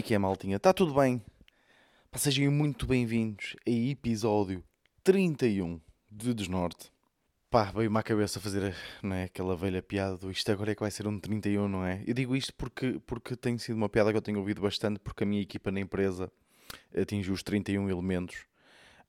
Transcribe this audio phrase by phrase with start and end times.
[0.00, 0.56] É que é, maltinha?
[0.56, 1.22] Está tudo bem?
[2.16, 4.64] Sejam muito bem-vindos a episódio
[5.04, 5.78] 31
[6.10, 6.90] de Desnorte.
[7.50, 10.80] Pá, veio-me à cabeça fazer não é, aquela velha piada do isto agora é que
[10.80, 12.02] vai ser um 31, não é?
[12.06, 15.22] Eu digo isto porque, porque tem sido uma piada que eu tenho ouvido bastante, porque
[15.22, 16.32] a minha equipa na empresa
[16.98, 18.46] atingiu os 31 elementos.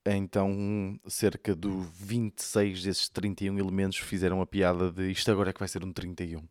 [0.06, 1.70] Então, cerca de
[2.02, 5.94] 26 desses 31 elementos fizeram a piada de isto agora é que vai ser um
[5.94, 6.46] 31.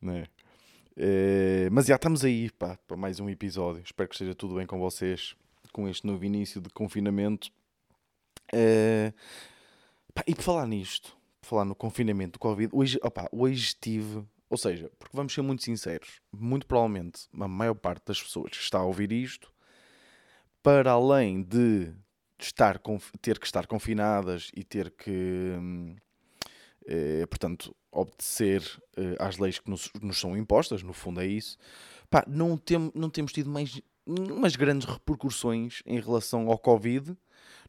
[0.00, 0.24] não é?
[0.98, 3.82] Eh, mas já estamos aí pá, para mais um episódio.
[3.84, 5.36] Espero que esteja tudo bem com vocês
[5.70, 7.50] com este novo início de confinamento.
[8.50, 9.12] Eh,
[10.14, 14.24] pá, e por falar nisto, por falar no confinamento do Covid, hoje, opá, hoje estive,
[14.48, 18.56] ou seja, porque vamos ser muito sinceros, muito provavelmente a maior parte das pessoas que
[18.56, 19.52] está a ouvir isto,
[20.62, 21.92] para além de
[22.38, 22.80] estar,
[23.20, 25.94] ter que estar confinadas e ter que,
[26.86, 28.62] eh, portanto, obedecer
[28.96, 31.56] eh, às leis que nos, nos são impostas, no fundo é isso,
[32.10, 37.16] pá, não, tem, não temos tido mais umas grandes repercussões em relação ao Covid,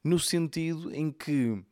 [0.04, 1.64] no sentido em que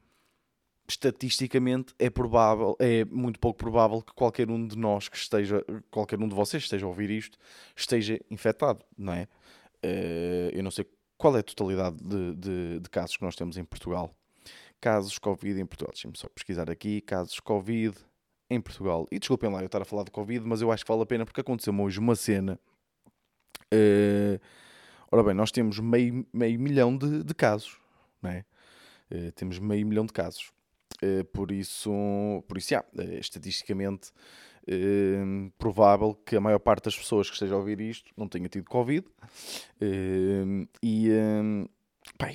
[0.88, 6.20] estatisticamente é provável, é muito pouco provável que qualquer um de nós que esteja, qualquer
[6.20, 7.38] um de vocês que esteja a ouvir isto,
[7.76, 9.28] esteja infectado, não é?
[9.82, 10.86] Eh, eu não sei
[11.18, 14.14] qual é a totalidade de, de- de casos que nós temos em Portugal.
[14.80, 15.92] Casos Covid em Portugal.
[15.94, 17.02] Deixem-me só pesquisar aqui.
[17.02, 17.96] Casos Covid
[18.50, 19.08] em Portugal.
[19.12, 21.06] E desculpem lá eu estar a falar de Covid, mas eu acho que vale a
[21.06, 22.60] pena porque aconteceu-me hoje uma cena.
[23.72, 24.40] Eh,
[25.12, 27.78] ora bem, nós temos meio, meio milhão de, de casos,
[28.22, 28.46] não é?
[29.10, 30.52] Eh, temos meio milhão de casos.
[31.02, 31.92] Eh, por isso,
[32.48, 34.12] por isso, já, eh, estatisticamente
[35.60, 38.66] provável que a maior parte das pessoas que esteja a ouvir isto não tenha tido
[38.66, 39.06] Covid.
[40.82, 41.08] E,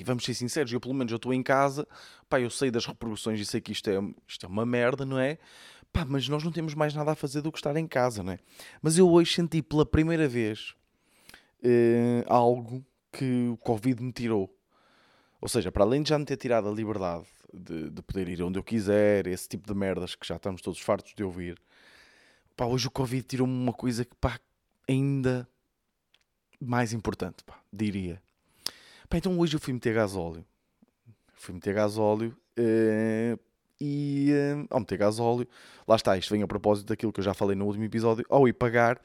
[0.05, 1.85] vamos ser sinceros, eu pelo menos eu estou em casa,
[2.29, 3.95] pá, eu sei das repercussões e sei que isto é,
[4.25, 5.39] isto é uma merda, não é?
[5.91, 8.33] Pá, mas nós não temos mais nada a fazer do que estar em casa, não
[8.33, 8.39] é?
[8.81, 10.73] Mas eu hoje senti pela primeira vez
[11.61, 14.55] eh, algo que o Covid me tirou.
[15.41, 18.41] Ou seja, para além de já me ter tirado a liberdade de, de poder ir
[18.41, 21.61] onde eu quiser, esse tipo de merdas que já estamos todos fartos de ouvir,
[22.55, 24.39] pá, hoje o Covid tirou-me uma coisa que, pá,
[24.87, 25.47] ainda
[26.59, 28.21] mais importante, pá, diria.
[29.09, 30.45] Pá, então hoje eu fui meter gasóleo.
[31.33, 33.37] Fui meter gasóleo eh,
[33.81, 35.47] e eh, ao meter gasóleo,
[35.87, 38.47] lá está, isto vem a propósito daquilo que eu já falei no último episódio, ao
[38.47, 39.01] ir pagar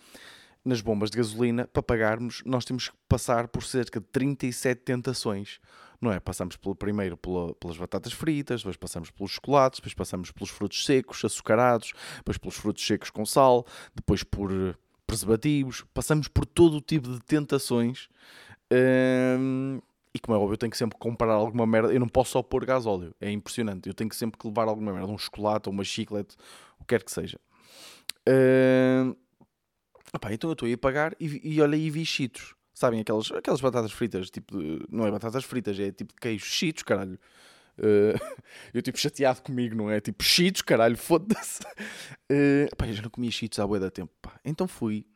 [0.63, 5.61] nas bombas de gasolina, para pagarmos, nós temos que passar por cerca de 37 tentações.
[6.01, 6.21] Não é?
[6.21, 10.85] Passamos pelo, primeiro pela- pelas batatas fritas, depois passamos pelos chocolates, depois passamos pelos frutos
[10.85, 13.65] secos, açucarados, depois pelos frutos secos com sal,
[13.95, 14.75] depois por eh,
[15.07, 18.09] preservativos, passamos por todo o tipo de tentações.
[18.73, 19.81] hum,
[20.17, 21.93] e como é óbvio, eu tenho que sempre comprar alguma merda.
[21.93, 23.89] Eu não posso só pôr gasóleo, é impressionante.
[23.89, 26.37] Eu tenho que sempre que levar alguma merda, um chocolate uma chiclete,
[26.79, 27.39] o que quer que seja.
[28.29, 29.15] Hum,
[30.15, 32.55] Opá, então eu estou aí a pagar e, e olha aí vi cheetos.
[32.73, 36.45] Sabem, aquelas, aquelas batatas fritas, tipo, de- não é batatas fritas, é tipo de queijo,
[36.45, 37.19] cheetos, caralho.
[37.79, 38.15] Eh,
[38.75, 40.01] eu tipo chateado comigo, não é?
[40.01, 41.61] Tipo, cheetos, caralho, foda-se.
[42.31, 44.13] Uh, eu já não comia cheetos há bué da tempo.
[44.45, 45.07] Então fui,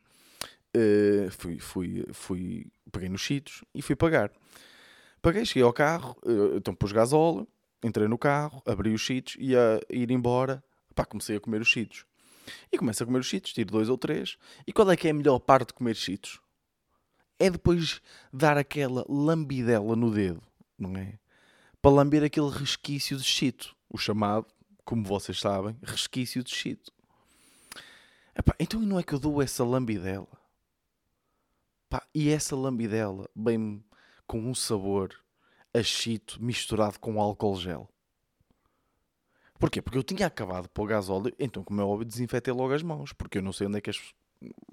[0.75, 4.31] eh, fui, fui, fui, peguei nos cheetos e fui pagar.
[5.21, 7.47] Paguei, cheguei ao carro, eh, então pus gasóleo,
[7.83, 10.63] entrei no carro, abri os cheetos e a ir embora,
[10.95, 12.05] pá, comecei a comer os cheetos.
[12.71, 14.37] E começo a comer os cheetos, tiro dois ou três.
[14.65, 16.39] E qual é que é a melhor parte de comer cheetos?
[17.37, 18.01] É depois
[18.33, 20.41] dar aquela lambidela no dedo,
[20.77, 21.19] não é?
[21.81, 23.75] Para lamber aquele resquício de cheeto.
[23.89, 24.47] O chamado,
[24.83, 26.91] como vocês sabem, resquício de cheeto.
[28.35, 30.27] Epá, então não é que eu dou essa lambidela?
[31.89, 33.83] Pá, e essa lambidela bem
[34.31, 35.13] com um sabor
[35.73, 37.89] a chito misturado com álcool gel.
[39.59, 39.81] Porquê?
[39.81, 43.11] Porque eu tinha acabado de pôr gasóleo, então, como é óbvio, desinfetei logo as mãos,
[43.11, 43.99] porque eu não sei onde é que as.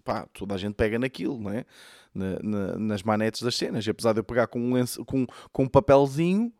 [0.05, 1.67] Pá, toda a gente pega naquilo, não é?
[2.15, 3.85] Na- na- nas manetes das cenas.
[3.85, 6.53] E apesar de eu pegar com um, lenço, com, com um papelzinho,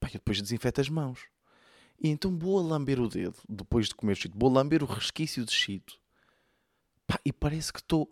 [0.00, 1.26] pá, eu depois desinfeto as mãos.
[2.02, 4.86] E então vou a lamber o dedo, depois de comer chito, vou a lamber o
[4.86, 6.00] resquício de chito.
[7.06, 8.10] Pá, e parece que estou.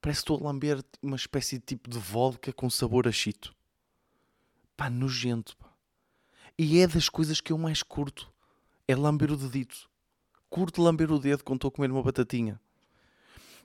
[0.00, 3.54] Parece que estou a lamber uma espécie de tipo de vodka com sabor a chito.
[4.76, 5.70] Pá, nojento, pá.
[6.58, 8.32] E é das coisas que eu mais curto.
[8.88, 9.88] É lamber o dedito.
[10.48, 12.58] Curto lamber o dedo quando estou a comer uma batatinha.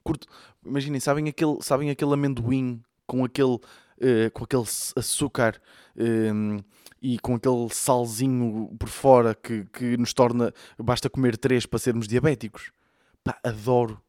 [0.04, 0.28] Curto.
[0.64, 3.58] Imaginem, sabem aquele, sabem aquele amendoim com aquele,
[4.00, 4.64] eh, com aquele
[4.96, 5.60] açúcar
[5.96, 6.60] ehm,
[7.02, 10.54] e com aquele salzinho por fora que, que nos torna.
[10.78, 12.72] Basta comer três para sermos diabéticos.
[13.24, 14.05] Pá, adoro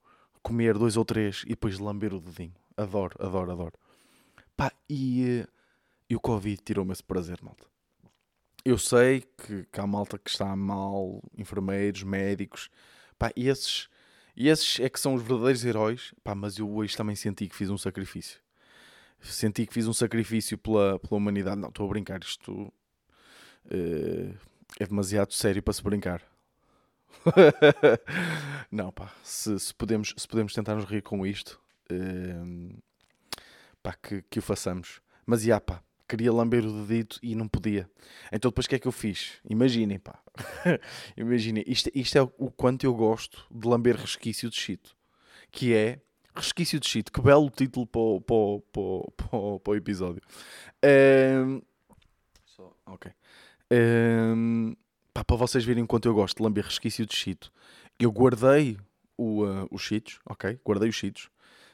[0.46, 2.54] comer dois ou três e depois lamber o dedinho.
[2.76, 3.72] Adoro, adoro, adoro.
[4.56, 5.46] Pá, e, eh,
[6.08, 7.66] e o Covid tirou-me esse prazer, malta.
[8.64, 12.70] Eu sei que, que há malta que está mal, enfermeiros, médicos,
[13.18, 13.88] pá, esses,
[14.36, 16.14] E esses é que são os verdadeiros heróis.
[16.22, 18.40] Pá, mas eu hoje também senti que fiz um sacrifício.
[19.20, 21.60] Senti que fiz um sacrifício pela, pela humanidade.
[21.60, 22.20] Não, estou a brincar.
[22.22, 24.38] Isto uh,
[24.78, 26.22] é demasiado sério para se brincar.
[28.70, 29.12] não, pá.
[29.22, 31.60] Se, se, podemos, se podemos tentar nos rir com isto,
[31.90, 32.82] uh,
[33.82, 35.00] pá, que, que o façamos.
[35.26, 37.88] Mas, já, pá queria lamber o dedito e não podia.
[38.32, 39.34] Então depois o que é que eu fiz?
[39.48, 40.18] Imaginem, pá.
[41.16, 44.96] Imaginem, isto, isto é o quanto eu gosto de lamber resquício de chito.
[45.50, 46.00] Que é
[46.34, 47.12] resquício de chito.
[47.12, 48.60] Que belo título para o, para o,
[49.16, 50.22] para o, para o episódio.
[50.84, 51.62] Um,
[52.86, 53.12] ok.
[53.72, 54.76] Um,
[55.16, 57.50] pá, para vocês verem quanto eu gosto de lamber resquício de chito.
[57.98, 58.76] Eu guardei
[59.16, 60.58] o, uh, os cheetos, ok?
[60.62, 61.30] Guardei os cheetos.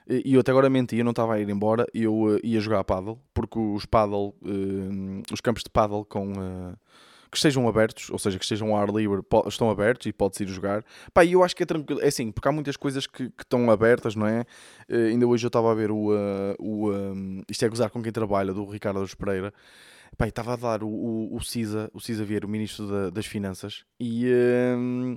[0.09, 2.81] E eu até agora menti, eu não estava a ir embora, eu uh, ia jogar
[2.81, 6.77] a paddle, porque os paddle, uh, os campos de paddle com uh,
[7.31, 10.49] que estejam abertos, ou seja, que estejam ao ar livre, estão abertos e pode-se ir
[10.49, 10.85] jogar.
[11.15, 13.71] Pá, eu acho que é tranquilo, é assim, porque há muitas coisas que, que estão
[13.71, 14.45] abertas, não é?
[14.89, 16.11] ainda hoje eu estava a ver o,
[16.59, 19.53] o um, Isto é gozar com quem trabalha, do Ricardo Pereira.
[20.17, 23.27] Pá, estava a dar o, o, o CISA, o CISA Vieira, o Ministro da, das
[23.27, 24.27] Finanças, e
[24.77, 25.17] um,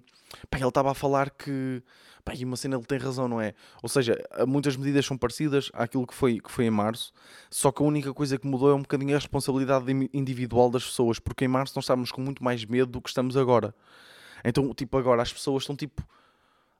[0.49, 1.83] pá, ele estava a falar que
[2.25, 3.53] Pá, e uma cena ele tem razão, não é?
[3.83, 7.13] Ou seja, muitas medidas são parecidas àquilo que foi, que foi em março,
[7.51, 11.19] só que a única coisa que mudou é um bocadinho a responsabilidade individual das pessoas,
[11.19, 13.75] porque em março nós estávamos com muito mais medo do que estamos agora.
[14.43, 16.01] Então, tipo, agora as pessoas estão tipo.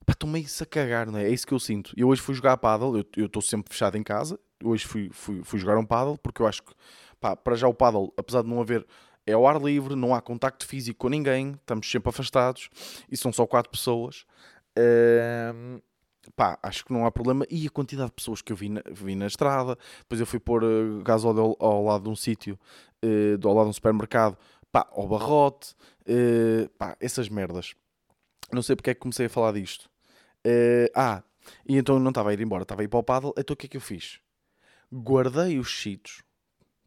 [0.03, 1.25] Pá, estão meio-se a cagar, não é?
[1.25, 1.94] É isso que eu sinto.
[1.95, 5.44] Eu hoje fui jogar a paddle, eu estou sempre fechado em casa, hoje fui, fui,
[5.44, 6.73] fui jogar um paddle, porque eu acho que,
[7.19, 8.85] pá, para já o paddle, apesar de não haver
[9.27, 12.69] é ao ar livre, não há contacto físico com ninguém, estamos sempre afastados
[13.09, 14.25] e são só quatro pessoas.
[14.77, 15.81] Uh,
[16.35, 17.45] pá, acho que não há problema.
[17.50, 20.39] E a quantidade de pessoas que eu vi na, vi na estrada, depois eu fui
[20.39, 22.59] pôr uh, gasóleo ao, ao, lado de um sítio,
[23.03, 24.38] uh, ao lado de um supermercado,
[24.71, 27.73] pá, ao barrote, uh, pá, essas merdas.
[28.51, 29.89] Não sei porque é que comecei a falar disto.
[30.45, 31.23] Uh, ah,
[31.67, 33.53] e então eu não estava a ir embora, estava a ir para o paddle, então
[33.56, 34.19] o que é que eu fiz?
[34.94, 36.23] Guardei os cheetos,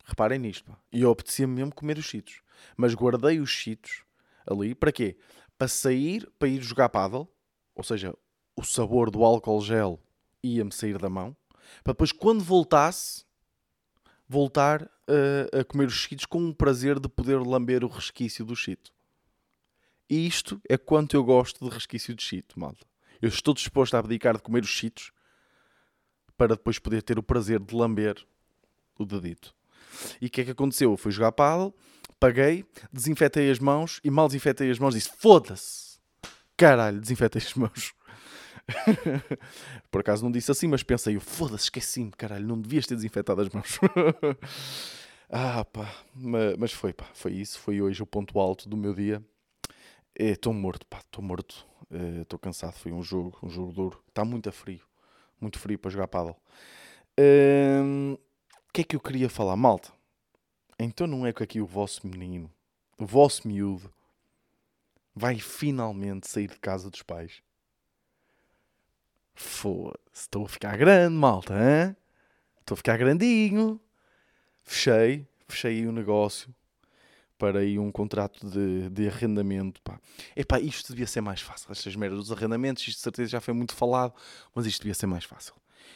[0.09, 2.41] reparem nisto, pá, e eu apetecia-me mesmo comer os cheetos,
[2.77, 4.03] mas guardei os cheetos
[4.47, 5.17] ali, para quê?
[5.59, 7.29] Para sair, para ir jogar paddle,
[7.75, 8.15] ou seja,
[8.57, 10.01] o sabor do álcool gel
[10.43, 11.37] ia-me sair da mão,
[11.85, 13.25] para depois, quando voltasse,
[14.27, 18.57] voltar a, a comer os cheetos com o prazer de poder lamber o resquício do
[18.57, 18.93] cheeto.
[20.09, 22.87] E isto é quanto eu gosto de resquício de cheeto, malta.
[23.21, 25.13] Eu estou disposto a abdicar de comer os cheetos
[26.37, 28.25] para depois poder ter o prazer de lamber
[28.99, 29.55] o dedito.
[30.21, 30.91] E o que é que aconteceu?
[30.91, 31.75] Eu fui jogar paddle,
[32.19, 35.89] paguei, desinfetei as mãos e mal desinfetei as mãos disse foda-se
[36.59, 37.95] caralho, desinfetei as mãos.
[39.91, 43.49] Por acaso não disse assim, mas pensei, foda-se, esqueci-me, caralho, não devias ter desinfetado as
[43.49, 43.79] mãos.
[45.31, 45.95] ah, pá,
[46.59, 49.25] mas foi, pá, foi isso, foi hoje o ponto alto do meu dia.
[50.15, 51.65] Estou é, morto, pá, estou morto,
[52.21, 54.03] estou é, cansado, foi um jogo, um jogo duro.
[54.09, 54.83] Está muito frio,
[55.41, 56.37] muito frio para jogar paddle.
[57.17, 58.19] O
[58.79, 59.91] que é que eu queria falar, malta?
[60.79, 62.49] Então não é que aqui o vosso menino,
[62.97, 63.93] o vosso miúdo,
[65.13, 67.43] vai finalmente sair de casa dos pais.
[69.35, 71.97] Foda-se, estou a ficar grande, malta, hein?
[72.61, 73.81] Estou a ficar grandinho.
[74.63, 76.55] Fechei, fechei o um negócio
[77.37, 79.83] para aí um contrato de, de arrendamento.
[79.83, 79.99] Pá.
[80.37, 81.73] Epá, isto devia ser mais fácil.
[81.73, 84.15] Estas merdas dos arrendamentos, isto de certeza já foi muito falado,
[84.55, 85.55] mas isto devia ser mais fácil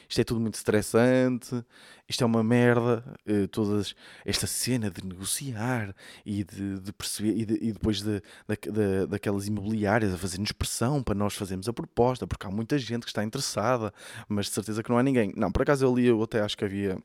[0.08, 1.64] isto é tudo muito estressante,
[2.08, 3.94] isto é uma merda, uh, todas
[4.24, 5.94] esta cena de negociar
[6.26, 11.02] e de, de perceber, e, de, e depois de, de, daquelas imobiliárias a fazer-nos pressão
[11.02, 13.92] para nós fazermos a proposta, porque há muita gente que está interessada,
[14.28, 15.32] mas de certeza que não há ninguém.
[15.36, 16.98] Não, por acaso eu eu até acho que havia,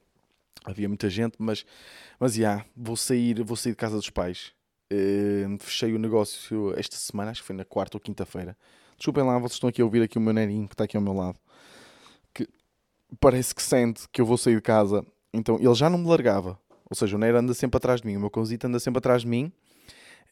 [0.65, 1.65] havia muita gente, mas,
[2.19, 4.51] mas já, vou sair, vou sair de casa dos pais.
[4.91, 8.57] Uh, fechei o negócio esta semana, acho que foi na quarta ou quinta-feira.
[8.97, 11.03] Desculpem lá, vocês estão aqui a ouvir aqui o meu nerinho que está aqui ao
[11.03, 11.37] meu lado
[13.19, 15.05] parece que sente que eu vou sair de casa.
[15.33, 16.59] Então ele já não me largava.
[16.89, 18.15] Ou seja, o Neiro anda sempre atrás de mim.
[18.15, 19.51] O meu cãozito anda sempre atrás de mim.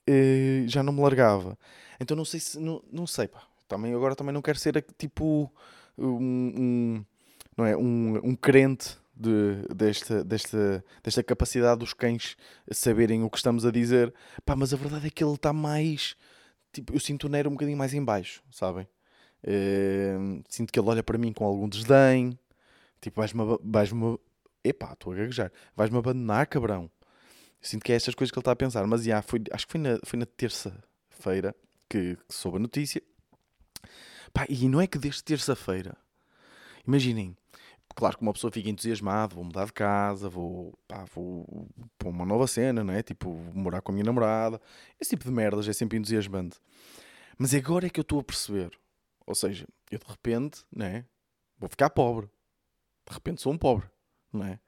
[0.10, 1.58] Uh, já não me largava.
[2.00, 2.60] Então não sei se.
[2.60, 3.44] Não, não sei, pá.
[3.68, 5.52] Também, agora também não quero ser tipo.
[5.98, 7.06] Um, um
[7.58, 7.76] não é?
[7.76, 12.36] Um, um crente de, desta, desta, desta capacidade dos cães
[12.72, 14.14] saberem o que estamos a dizer.
[14.46, 16.16] Pá, mas a verdade é que ele está mais.
[16.72, 18.88] Tipo, eu sinto o Nero um bocadinho mais em baixo, sabem?
[19.44, 22.38] Uh, sinto que ele olha para mim com algum desdém.
[23.06, 23.44] Tipo, vais-me.
[23.62, 24.18] Vais-me.
[24.64, 25.52] Epá, estou a gaguejar.
[25.76, 26.90] Vais-me abandonar, cabrão.
[27.62, 28.88] Eu sinto que é estas coisas que ele está a pensar.
[28.88, 31.56] Mas já, foi, acho que foi na, foi na terça-feira
[31.88, 33.04] que, que soube a notícia.
[34.34, 35.96] Pá, e não é que desde terça-feira.
[36.88, 37.38] Imaginem.
[37.96, 42.26] Claro que uma pessoa fica entusiasmada, vou mudar de casa, vou, pá, vou para uma
[42.26, 43.04] nova cena, não é?
[43.04, 44.60] Tipo, morar com a minha namorada.
[45.00, 46.58] Esse tipo de merdas é sempre entusiasmante.
[47.38, 48.72] Mas agora é que eu estou a perceber.
[49.28, 51.06] Ou seja, eu de repente, né,
[51.60, 52.28] vou ficar pobre.
[53.08, 53.88] De repente sou um pobre,
[54.32, 54.60] não é?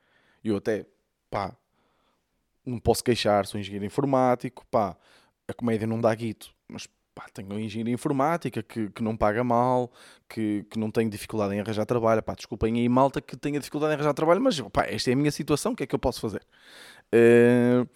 [0.44, 0.86] Eu até,
[1.30, 1.56] pá,
[2.66, 4.96] não posso queixar, sou engenheiro informático, pá,
[5.48, 9.92] a comédia não dá guito, mas pá, tenho engenheiro informática que, que não paga mal,
[10.30, 13.94] que, que não tem dificuldade em arranjar trabalho, pá, desculpem aí malta que tenha dificuldade
[13.94, 16.00] em arranjar trabalho, mas pá, esta é a minha situação, o que é que eu
[16.00, 16.46] posso fazer?
[17.14, 17.90] Uh,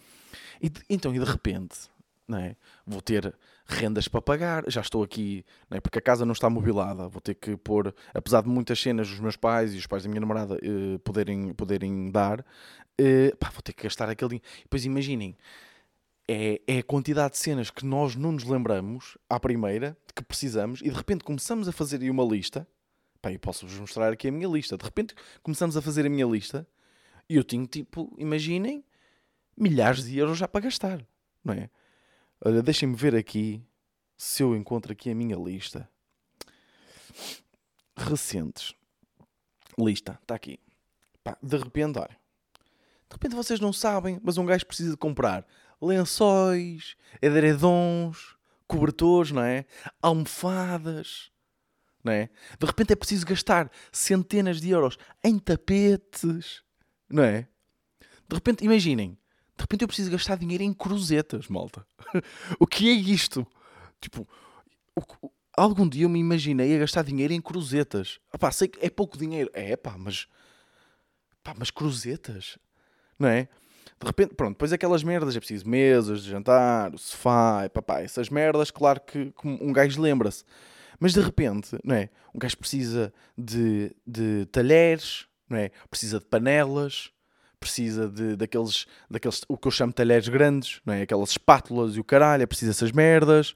[0.60, 1.90] e, então, e de repente,
[2.26, 2.56] não é?
[2.86, 3.34] vou ter
[3.72, 5.80] rendas para pagar, já estou aqui, não é?
[5.80, 9.20] porque a casa não está mobilada, vou ter que pôr, apesar de muitas cenas dos
[9.20, 13.62] meus pais e os pais da minha namorada uh, poderem, poderem dar, uh, pá, vou
[13.62, 14.46] ter que gastar aquele dinheiro.
[14.62, 15.36] Depois imaginem,
[16.28, 20.80] é, é a quantidade de cenas que nós não nos lembramos à primeira, que precisamos,
[20.80, 22.66] e de repente começamos a fazer aí uma lista.
[23.20, 24.76] Pá, eu posso-vos mostrar aqui a minha lista.
[24.76, 26.66] De repente começamos a fazer a minha lista
[27.28, 28.84] e eu tinha tipo, imaginem,
[29.56, 31.04] milhares de euros já para gastar,
[31.44, 31.70] não é?
[32.44, 33.64] Olha, deixem-me ver aqui
[34.16, 35.88] se eu encontro aqui a minha lista.
[37.96, 38.74] Recentes.
[39.78, 40.58] Lista, está aqui.
[41.22, 42.18] Pá, de repente, olha.
[43.08, 45.46] De repente vocês não sabem, mas um gajo precisa de comprar
[45.80, 49.64] lençóis, edredons, cobertores, não é?
[50.00, 51.30] Almofadas,
[52.02, 52.28] não é?
[52.58, 56.64] De repente é preciso gastar centenas de euros em tapetes,
[57.08, 57.46] não é?
[58.28, 59.16] De repente, imaginem,
[59.62, 61.86] de repente eu preciso gastar dinheiro em cruzetas, malta.
[62.58, 63.46] o que é isto?
[64.00, 64.28] Tipo,
[64.96, 68.18] o, algum dia eu me imaginei a gastar dinheiro em cruzetas.
[68.34, 69.48] Epá, sei que é pouco dinheiro.
[69.54, 70.26] É, pá, mas...
[71.44, 72.58] Pá, mas cruzetas?
[73.16, 73.48] Não é?
[74.00, 78.28] De repente, pronto, depois aquelas merdas, é preciso mesas de jantar, o sofá, papá, essas
[78.28, 80.44] merdas, claro que, que um gajo lembra-se.
[80.98, 82.10] Mas de repente, não é?
[82.34, 85.70] Um gajo precisa de, de talheres, não é?
[85.88, 87.12] Precisa de panelas,
[87.62, 91.02] precisa de, daqueles, daqueles, o que eu chamo de talheres grandes, não é?
[91.02, 93.54] Aquelas espátulas e o caralho, é preciso essas merdas.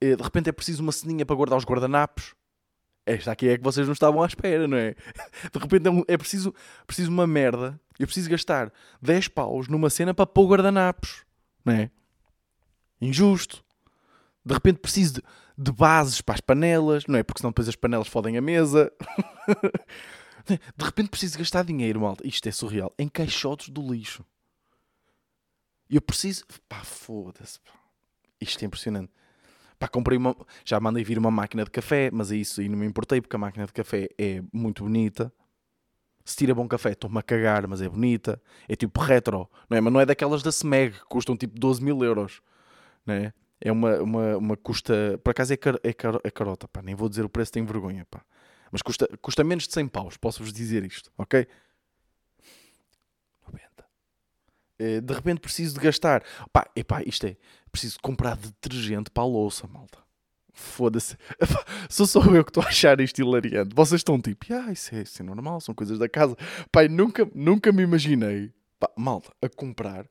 [0.00, 2.34] De repente é preciso uma ceninha para guardar os guardanapos.
[3.04, 4.94] Esta aqui é que vocês não estavam à espera, não é?
[5.52, 6.54] De repente é, é preciso,
[6.86, 7.78] preciso uma merda.
[7.98, 11.24] Eu preciso gastar 10 paus numa cena para pôr guardanapos,
[11.64, 11.90] não é?
[13.00, 13.64] Injusto.
[14.44, 15.22] De repente preciso de,
[15.58, 17.22] de bases para as panelas, não é?
[17.22, 18.92] Porque senão depois as panelas fodem a mesa.
[20.46, 22.26] De repente preciso gastar dinheiro, malta.
[22.26, 22.92] Isto é surreal.
[22.98, 24.24] Em caixotes do lixo.
[25.88, 26.44] Eu preciso.
[26.68, 27.58] Pá, foda-se.
[28.40, 29.12] Isto é impressionante.
[29.78, 30.34] Pá, comprei uma.
[30.64, 33.36] Já mandei vir uma máquina de café, mas é isso aí não me importei porque
[33.36, 35.32] a máquina de café é muito bonita.
[36.24, 38.40] Se tira bom café, estou-me a cagar, mas é bonita.
[38.68, 39.80] É tipo retro, não é?
[39.80, 42.40] Mas não é daquelas da Smeg, que custam tipo 12 mil euros,
[43.04, 43.32] não é?
[43.60, 45.20] É uma, uma, uma custa.
[45.22, 46.80] Por acaso é, car, é, car, é carota, pá.
[46.80, 48.24] Nem vou dizer o preço, tenho vergonha, pá.
[48.72, 51.46] Mas custa, custa menos de 100 paus, posso-vos dizer isto, ok?
[53.46, 53.86] 90.
[54.78, 56.24] Eh, de repente preciso de gastar.
[56.50, 57.36] Pá, epá, isto é.
[57.70, 59.98] Preciso comprar detergente para a louça, malta.
[60.54, 61.16] Foda-se.
[61.88, 63.74] Sou só eu que estou a achar isto hilariante.
[63.74, 66.34] Vocês estão tipo, ah, isso é, isso é normal, são coisas da casa.
[66.70, 70.06] Pai, nunca, nunca me imaginei, pá, malta, a comprar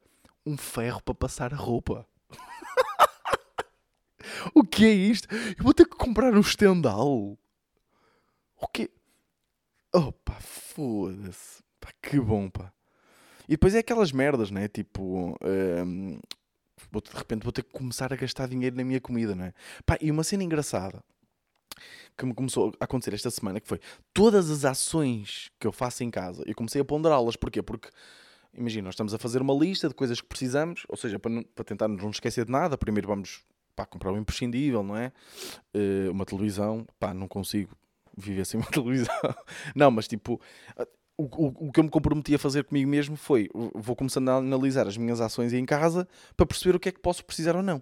[0.46, 2.08] um ferro para passar a roupa.
[4.54, 5.28] o que é isto?
[5.58, 7.38] Eu vou ter que comprar um estendal.
[8.62, 8.90] O quê?
[9.94, 11.64] Opa, foda-se.
[11.80, 12.72] Pá, que bom, pá.
[13.48, 14.68] E depois é aquelas merdas, né?
[14.68, 15.36] Tipo,
[16.92, 19.54] vou, de repente vou ter que começar a gastar dinheiro na minha comida, não é?
[19.86, 21.04] Pá, e uma cena engraçada
[22.18, 23.80] que me começou a acontecer esta semana, que foi
[24.14, 27.36] todas as ações que eu faço em casa, eu comecei a ponderá-las.
[27.36, 27.64] Porquê?
[27.64, 27.90] Porque,
[28.54, 31.66] imagina, nós estamos a fazer uma lista de coisas que precisamos, ou seja, para, para
[31.66, 33.44] tentarmos não esquecer de nada, primeiro vamos
[33.76, 35.12] pá, comprar o um imprescindível, não é?
[35.76, 37.76] Uh, uma televisão, pá, não consigo,
[38.18, 39.16] viver sem uma televisão.
[39.76, 40.40] Não, mas tipo,
[41.18, 44.38] o, o, o, que eu me comprometi a fazer comigo mesmo foi: vou começando a
[44.38, 47.64] analisar as minhas ações em casa para perceber o que é que posso precisar ou
[47.64, 47.82] não.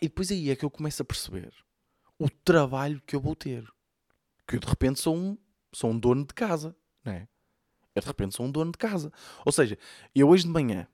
[0.00, 1.52] E depois aí é que eu começo a perceber
[2.18, 3.64] o trabalho que eu vou ter.
[4.46, 5.38] Que eu de repente sou um,
[5.72, 7.28] sou um dono de casa, não é?
[7.94, 9.12] Eu de repente sou um dono de casa.
[9.44, 9.78] Ou seja,
[10.14, 10.86] eu hoje de manhã,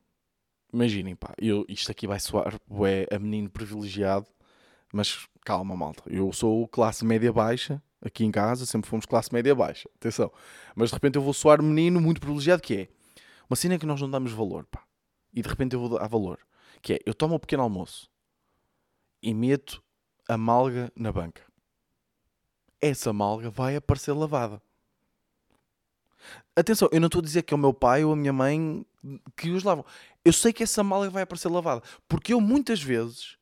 [0.73, 2.55] imaginem, pá, eu, isto aqui vai soar
[2.87, 4.27] é a menino privilegiado,
[4.93, 6.03] mas calma, malta.
[6.07, 9.89] Eu sou classe média baixa, aqui em casa, sempre fomos classe média baixa.
[9.97, 10.31] Atenção.
[10.75, 12.89] Mas de repente eu vou soar menino muito privilegiado, que é
[13.49, 14.83] uma cena que nós não damos valor, pá.
[15.33, 16.39] E de repente eu vou dar valor.
[16.83, 18.11] Que é, eu tomo um pequeno almoço
[19.23, 19.83] e meto
[20.29, 21.43] a malga na banca.
[22.81, 24.61] Essa malga vai aparecer lavada.
[26.55, 28.85] Atenção, eu não estou a dizer que é o meu pai ou a minha mãe
[29.37, 29.85] que os lavam.
[30.25, 31.83] Eu sei que essa malga vai aparecer lavada.
[32.09, 33.37] Porque eu muitas vezes,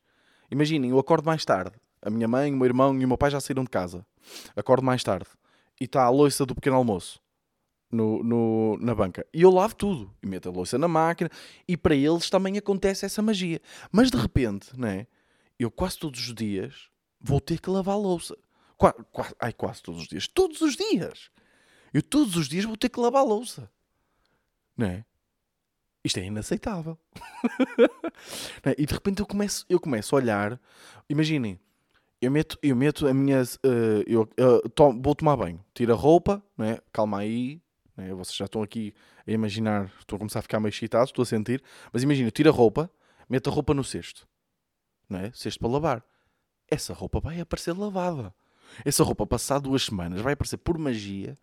[0.51, 3.31] imaginem, eu acordo mais tarde a minha mãe, o meu irmão e o meu pai
[3.31, 4.05] já saíram de casa.
[4.55, 5.27] Acordo mais tarde.
[5.81, 7.19] E está a louça do pequeno almoço
[7.91, 9.25] no, no, na banca.
[9.33, 10.13] E eu lavo tudo.
[10.21, 11.29] E meto a louça na máquina.
[11.67, 13.59] E para eles também acontece essa magia.
[13.91, 15.07] Mas de repente, né?
[15.57, 18.37] Eu quase todos os dias vou ter que lavar a louça.
[18.77, 20.27] Qua, qua, ai, quase todos os dias.
[20.27, 21.31] Todos os dias!
[21.93, 23.71] Eu todos os dias vou ter que lavar a louça.
[24.77, 25.05] Não é?
[26.03, 26.99] Isto é inaceitável.
[28.63, 28.75] é?
[28.77, 30.61] E de repente eu começo, eu começo a olhar.
[31.09, 31.59] Imaginem,
[32.21, 33.41] eu meto, eu meto a minha.
[33.41, 36.79] Uh, eu uh, vou tomar banho, tiro a roupa, né?
[36.91, 37.61] calma aí.
[37.95, 38.13] Né?
[38.13, 38.93] Vocês já estão aqui
[39.25, 41.63] a imaginar, estou a começar a ficar meio excitado, estou a sentir.
[41.91, 42.89] Mas imagina, tiro a roupa,
[43.29, 44.27] meto a roupa no cesto,
[45.09, 45.31] não é?
[45.33, 46.05] cesto para lavar.
[46.69, 48.33] Essa roupa vai aparecer lavada.
[48.83, 51.37] Essa roupa, passar duas semanas, vai aparecer por magia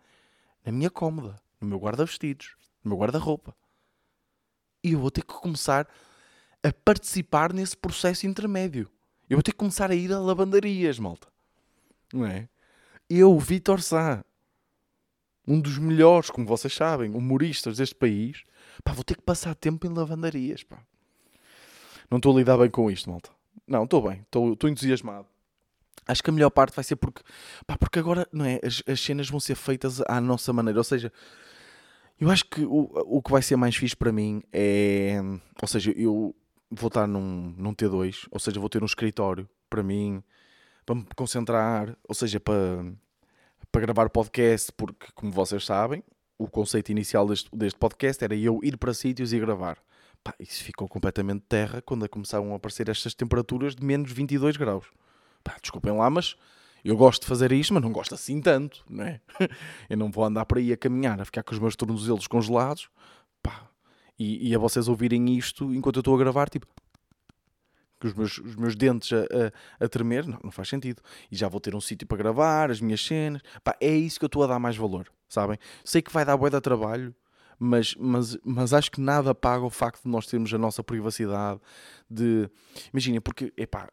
[0.65, 3.55] na minha cômoda, no meu guarda-vestidos, no meu guarda-roupa.
[4.83, 5.89] E eu vou ter que começar
[6.63, 8.91] a participar nesse processo intermédio.
[9.33, 11.27] Eu vou ter que começar a ir a lavandarias, malta.
[12.13, 12.51] Não é?
[13.09, 14.23] Eu, Vitor Sá,
[15.49, 18.45] um dos melhores, como vocês sabem, humoristas deste país,
[18.85, 20.85] pá, vou ter que passar tempo em lavandarias, pá.
[22.11, 23.31] Não estou a lidar bem com isto, malta.
[23.67, 25.27] Não, estou bem, estou entusiasmado.
[26.07, 27.23] Acho que a melhor parte vai ser porque,
[27.67, 30.85] pá, porque agora, não é, as, as cenas vão ser feitas à nossa maneira, ou
[30.85, 31.11] seja,
[32.21, 35.19] eu acho que o, o que vai ser mais fixe para mim é,
[35.63, 36.37] ou seja, eu
[36.73, 40.23] vou estar num, num T2, ou seja, vou ter um escritório para mim,
[40.87, 42.85] para me concentrar, ou seja, para,
[43.71, 46.03] para gravar podcast, porque, como vocês sabem,
[46.39, 49.79] o conceito inicial deste, deste podcast era eu ir para sítios e gravar.
[50.25, 54.87] Pá, isso ficou completamente terra quando começaram a aparecer estas temperaturas de menos 22 graus.
[55.45, 56.37] Pá, desculpem lá, mas
[56.85, 59.21] eu gosto de fazer isto, mas não gosto assim tanto, não é?
[59.91, 62.89] Eu não vou andar por aí a caminhar, a ficar com os meus tornozelos congelados,
[63.43, 63.69] pá,
[64.19, 66.67] e, e a vocês ouvirem isto enquanto eu estou a gravar, tipo,
[68.01, 69.21] com os meus, os meus dentes a,
[69.81, 71.01] a, a, tremer, não, não faz sentido.
[71.31, 73.41] E já vou ter um sítio para gravar, as minhas cenas.
[73.63, 75.57] Pá, é isso que eu estou a dar mais valor, sabem?
[75.85, 77.15] Sei que vai dar bué de trabalho,
[77.59, 81.61] mas, mas, mas acho que nada paga o facto de nós termos a nossa privacidade.
[82.11, 82.51] De...
[82.93, 83.89] Imaginem, porque, epá,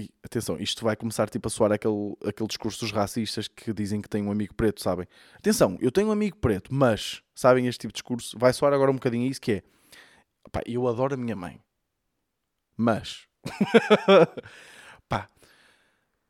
[0.00, 4.00] e, atenção, isto vai começar tipo, a soar aquele, aquele discurso dos racistas que dizem
[4.00, 5.06] que têm um amigo preto, sabem?
[5.34, 8.38] Atenção, eu tenho um amigo preto, mas, sabem este tipo de discurso?
[8.38, 9.62] Vai soar agora um bocadinho isso que é,
[10.50, 11.60] pá, eu adoro a minha mãe,
[12.76, 13.26] mas,
[15.08, 15.28] pá,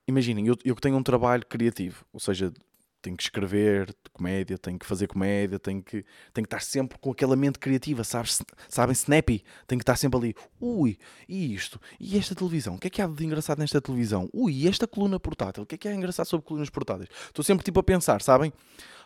[0.07, 2.53] imaginem, eu, eu tenho um trabalho criativo, ou seja,
[3.01, 7.11] tenho que escrever comédia, tenho que fazer comédia, tenho que, tenho que estar sempre com
[7.11, 8.43] aquela mente criativa, sabes?
[8.69, 8.93] Sabem?
[8.93, 9.43] Snappy.
[9.67, 10.35] Tenho que estar sempre ali.
[10.61, 11.81] Ui, e isto?
[11.99, 12.75] E esta televisão?
[12.75, 14.29] O que é que há de engraçado nesta televisão?
[14.33, 15.63] Ui, e esta coluna portátil?
[15.63, 17.09] O que é que há de engraçado sobre colunas portáteis?
[17.27, 18.53] Estou sempre tipo a pensar, sabem?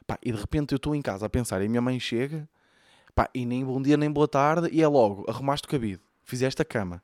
[0.06, 2.48] Pá, e de repente eu estou em casa a pensar e a minha mãe chega,
[3.14, 6.60] pá, e nem bom dia nem boa tarde, e é logo, arrumaste o cabido, fizeste
[6.60, 7.02] a cama,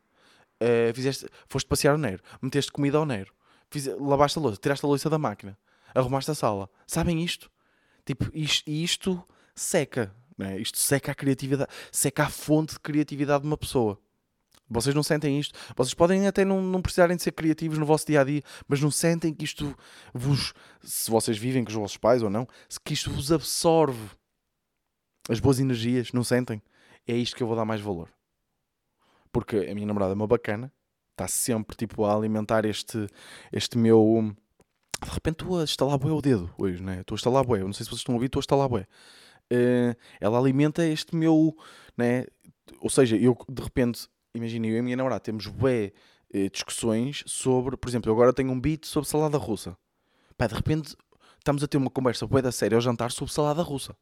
[0.62, 3.33] uh, fizeste, foste passear o Nero, meteste comida ao Nero,
[3.70, 5.57] fiz, lavaste a louça, tiraste a louça da máquina
[5.94, 6.68] arrumaste a sala.
[6.87, 7.50] Sabem isto?
[8.05, 9.24] Tipo, isto, isto
[9.55, 10.14] seca.
[10.37, 10.59] Né?
[10.59, 13.98] Isto seca a criatividade, seca a fonte de criatividade de uma pessoa.
[14.70, 15.59] Vocês não sentem isto?
[15.76, 18.81] Vocês podem até não, não precisarem de ser criativos no vosso dia a dia, mas
[18.81, 19.76] não sentem que isto
[20.14, 22.46] vos, se vocês vivem com os vossos pais ou não,
[22.85, 24.11] que isto vos absorve
[25.29, 26.62] as boas energias, não sentem?
[27.07, 28.09] É isto que eu vou dar mais valor.
[29.33, 30.72] Porque a minha namorada é uma bacana,
[31.11, 33.09] está sempre tipo a alimentar este,
[33.53, 34.35] este meu
[35.02, 37.00] de repente estou a estalar bué o dedo hoje, né?
[37.00, 37.60] Estou a estalar bué.
[37.60, 38.86] Não sei se vocês estão a ouvir, estou a estalar bué.
[39.52, 41.56] Uh, ela alimenta este meu,
[41.96, 42.26] né?
[42.80, 45.92] Ou seja, eu de repente, imagina, eu e a minha namorada temos bué
[46.34, 49.76] uh, discussões sobre, por exemplo, eu agora tenho um beat sobre salada russa.
[50.36, 50.94] Pá, de repente
[51.38, 53.96] estamos a ter uma conversa bué da série ao jantar sobre salada russa.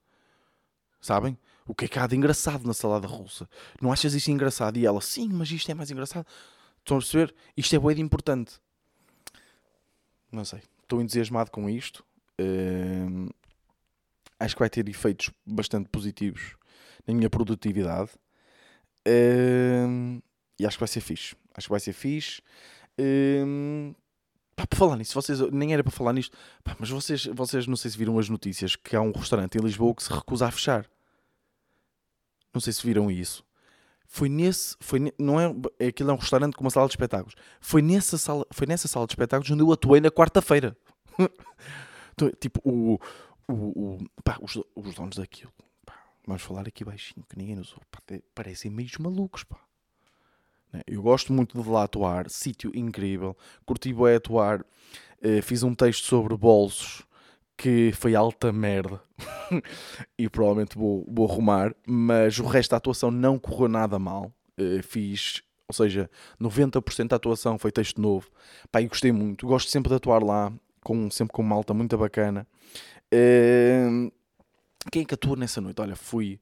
[1.01, 1.39] Sabem?
[1.65, 3.49] O que é que há de engraçado na salada russa?
[3.81, 4.77] Não achas isto engraçado?
[4.79, 6.27] E ela, sim, mas isto é mais engraçado.
[6.79, 7.35] Estão a perceber?
[7.57, 8.59] Isto é bué de importante.
[10.33, 12.05] Não sei estou entusiasmado com isto.
[12.41, 13.29] Uh,
[14.41, 16.57] acho que vai ter efeitos bastante positivos
[17.07, 18.11] na minha produtividade.
[19.07, 20.23] Uh,
[20.59, 21.37] e acho que vai ser fixe.
[21.55, 22.41] Acho que vai ser fixe.
[22.99, 23.95] Uh,
[24.57, 27.91] pá, falar nisso, vocês, nem era para falar nisto, pá, mas vocês, vocês não sei
[27.91, 30.87] se viram as notícias que há um restaurante em Lisboa que se recusa a fechar.
[32.53, 33.45] Não sei se viram isso.
[34.11, 35.55] Foi nesse, foi, não é,
[35.87, 37.35] aquilo é um restaurante com uma sala de espetáculos.
[37.61, 40.77] Foi nessa sala, foi nessa sala de espetáculos onde eu atuei na quarta-feira.
[42.19, 42.99] Então, tipo, o,
[43.47, 45.53] o, o pá, os, os donos daquilo,
[45.87, 45.95] pá,
[46.27, 49.57] vamos falar aqui baixinho, que ninguém nos ouve, parecem meio malucos, pá.
[50.73, 55.77] Né, eu gosto muito de lá atuar, sítio incrível, curti bem atuar, uh, fiz um
[55.77, 57.03] texto sobre bolsos,
[57.59, 59.03] que foi alta merda
[60.17, 64.33] e provavelmente vou, vou arrumar, mas o resto da atuação não correu nada mal.
[64.59, 66.09] Uh, fiz, ou seja,
[66.41, 68.31] 90% da atuação foi texto novo.
[68.71, 69.45] Pá, e gostei muito.
[69.45, 70.53] Gosto sempre de atuar lá,
[70.85, 72.47] com, sempre com malta muito bacana.
[73.13, 74.11] Uh,
[74.93, 75.81] quem é que atua nessa noite?
[75.81, 76.39] Olha, fui,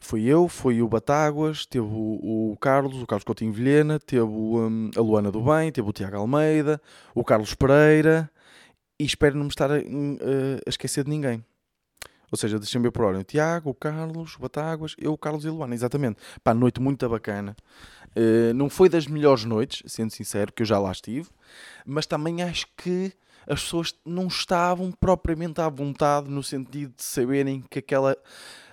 [0.00, 4.90] fui eu, foi o Batáguas, teve o, o Carlos, o Carlos Coutinho Vilhena, teve um,
[4.96, 6.82] a Luana do Bem, teve o Tiago Almeida,
[7.14, 8.28] o Carlos Pereira
[9.04, 11.44] e espero não me estar a, a- a esquecer de ninguém.
[12.32, 13.20] Ou seja, deixem-me ver por ordem.
[13.20, 16.16] O Tiago, o Carlos, o Batáguas, eu, o Carlos e a Luana, exatamente.
[16.42, 17.54] Pá, noite muito bacana.
[18.16, 21.28] Uh, não foi das melhores noites, sendo sincero, que eu já lá estive,
[21.84, 23.12] mas também acho que
[23.46, 28.16] as pessoas não estavam propriamente à vontade no sentido de saberem que aquela.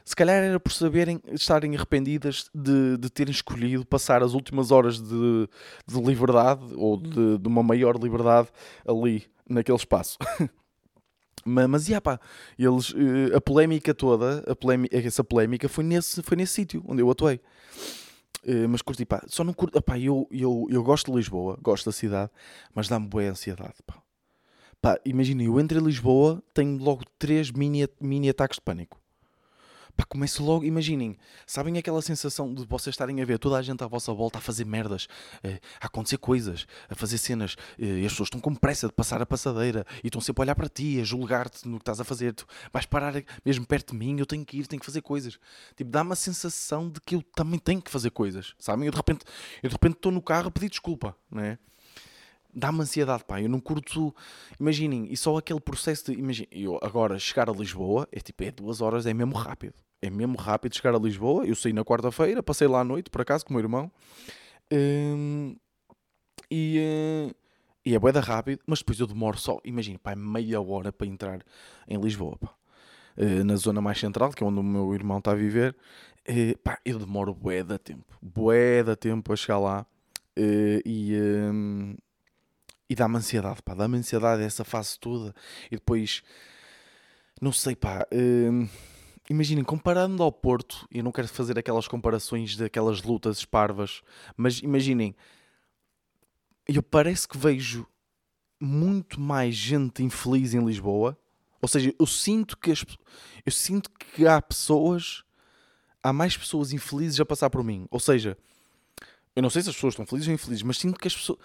[0.03, 4.99] Se calhar era por saberem, estarem arrependidas de, de terem escolhido passar as últimas horas
[4.99, 5.47] de,
[5.87, 8.47] de liberdade ou de, de uma maior liberdade
[8.87, 10.17] ali, naquele espaço.
[11.45, 12.19] mas, mas yeah, pá,
[12.57, 17.01] eles, eh, a polémica toda, a polémica, essa polémica foi nesse, foi nesse sítio onde
[17.01, 17.39] eu atuei.
[18.45, 21.85] Eh, mas curti, pá, só não curto, pá, eu, eu, eu gosto de Lisboa, gosto
[21.85, 22.31] da cidade,
[22.73, 24.01] mas dá-me boa ansiedade, pá.
[24.81, 29.00] Pá, imaginem, eu entro em Lisboa, tenho logo três mini, mini ataques de pânico.
[29.95, 33.83] Pá, começo logo, imaginem, sabem aquela sensação de vocês estarem a ver toda a gente
[33.83, 35.07] à vossa volta a fazer merdas,
[35.43, 38.93] eh, a acontecer coisas, a fazer cenas, eh, e as pessoas estão com pressa de
[38.93, 41.99] passar a passadeira e estão sempre a olhar para ti, a julgar-te no que estás
[41.99, 42.33] a fazer.
[42.33, 43.13] Tu vais parar
[43.45, 45.37] mesmo perto de mim, eu tenho que ir, tenho que fazer coisas.
[45.75, 48.85] Tipo, dá-me a sensação de que eu também tenho que fazer coisas, sabem?
[48.85, 49.25] Eu de repente
[49.61, 51.57] eu de repente estou no carro a pedir desculpa, não é?
[52.53, 53.41] Dá-me ansiedade, pá.
[53.41, 54.13] Eu não curto.
[54.59, 56.19] Imaginem, e só aquele processo de.
[56.19, 59.73] Imaginem, eu agora chegar a Lisboa é tipo, é duas horas, é mesmo rápido.
[60.01, 61.45] É mesmo rápido chegar a Lisboa.
[61.45, 63.91] Eu saí na quarta-feira, passei lá à noite, por acaso, com o meu irmão.
[64.73, 65.55] Hum,
[66.49, 67.33] e, eh,
[67.85, 71.07] e é boeda rápido, mas depois eu demoro só, imagina, pá, é meia hora para
[71.07, 71.43] entrar
[71.87, 72.53] em Lisboa, pá.
[73.17, 75.75] Eh, na zona mais central, que é onde o meu irmão está a viver,
[76.25, 79.85] eh, pá, eu demoro bué da tempo, bué da tempo a chegar lá
[80.35, 81.13] eh, e,
[81.51, 81.95] hum,
[82.91, 85.33] e dá-me ansiedade, pá, dá-me ansiedade essa fase toda
[85.67, 86.21] e depois,
[87.39, 88.67] não sei, pá, hum,
[89.29, 94.01] imaginem, comparando ao Porto, eu não quero fazer aquelas comparações daquelas lutas esparvas,
[94.35, 95.15] mas imaginem,
[96.67, 97.87] eu parece que vejo
[98.59, 101.17] muito mais gente infeliz em Lisboa.
[101.61, 102.83] Ou seja, eu sinto que as,
[103.45, 105.23] eu sinto que há pessoas,
[106.03, 107.87] há mais pessoas infelizes a passar por mim.
[107.89, 108.37] Ou seja,
[109.33, 111.39] eu não sei se as pessoas estão felizes ou infelizes, mas sinto que as pessoas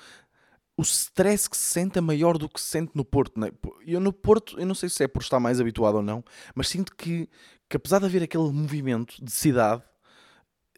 [0.77, 3.41] o stress que se sente é maior do que se sente no Porto.
[3.41, 3.51] Né?
[3.87, 6.23] Eu no Porto, eu não sei se é por estar mais habituado ou não,
[6.55, 7.29] mas sinto que,
[7.69, 9.83] que apesar de haver aquele movimento de cidade,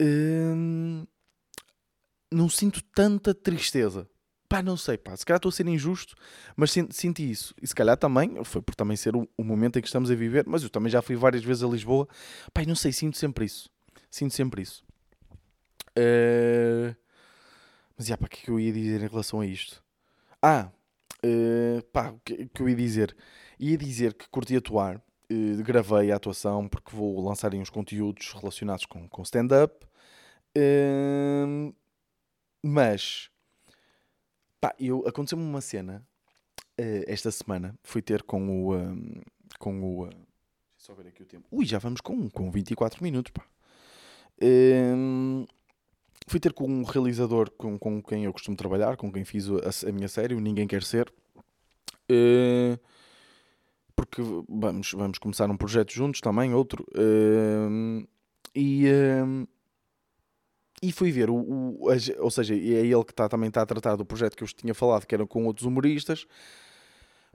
[0.01, 1.05] hum,
[2.31, 4.09] não sinto tanta tristeza.
[4.49, 6.15] Pá, não sei, pá, se calhar estou a ser injusto,
[6.57, 7.55] mas senti, isso.
[7.61, 10.47] E se calhar também, foi por também ser o, momento em que estamos a viver,
[10.47, 12.09] mas eu também já fui várias vezes a Lisboa.
[12.55, 13.69] Pá, não sei, sinto sempre isso.
[14.11, 14.83] Sinto sempre isso.
[15.91, 16.97] Uh...
[17.97, 19.83] Mas, já, pá, o é que eu ia dizer em relação a isto?
[20.43, 20.71] Ah,
[21.25, 23.17] uh, pá, o que, que eu ia dizer?
[23.59, 24.97] Ia dizer que curti atuar,
[25.31, 29.87] uh, gravei a atuação porque vou lançar uns conteúdos relacionados com, com stand-up.
[30.57, 31.75] Uh,
[32.63, 33.31] mas,
[34.61, 36.07] pá, eu, aconteceu-me uma cena
[36.79, 37.79] uh, esta semana.
[37.83, 38.77] Fui ter com o.
[38.77, 39.21] Um,
[39.59, 40.07] com o.
[40.07, 40.11] Uh,
[40.77, 41.47] só ver aqui o tempo.
[41.51, 43.45] Ui, já vamos com, com 24 minutos, pá.
[44.41, 45.47] Uh,
[46.27, 49.89] fui ter com um realizador com, com quem eu costumo trabalhar, com quem fiz a,
[49.89, 51.13] a minha série, o Ninguém Quer Ser.
[52.11, 52.79] Uh,
[53.95, 56.85] porque vamos, vamos começar um projeto juntos também, outro.
[56.95, 58.07] Uh,
[58.55, 59.49] e, uh,
[60.83, 63.97] e fui ver, o, o, ou seja, é ele que tá, também está a tratar
[63.97, 66.27] do projeto que eu tinha falado, que era com outros humoristas.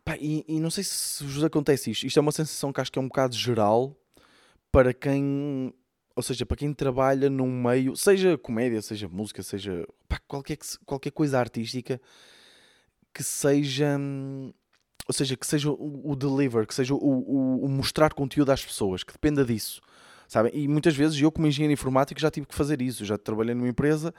[0.05, 2.05] Pá, e, e, não sei se vos acontece isto.
[2.05, 3.95] Isto é uma sensação que acho que é um bocado geral
[4.71, 5.73] para quem
[6.15, 11.11] ou seja, para quem trabalha num meio, seja comédia, seja música, seja pá, qualquer, qualquer
[11.11, 11.99] coisa artística
[13.13, 13.99] que seja,
[15.07, 18.63] ou seja, que seja o, o deliver, que seja o, o, o, mostrar conteúdo às
[18.63, 19.81] pessoas, que dependa disso.
[20.27, 20.51] Sabem?
[20.55, 23.03] E muitas vezes eu, como engenheiro informático, já tive que fazer isso.
[23.03, 24.11] Eu já trabalhei numa empresa